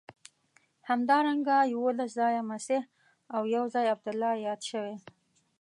[0.89, 2.81] همدارنګه یوولس ځایه مسیح
[3.35, 4.95] او یو ځای عبدالله یاد شوی.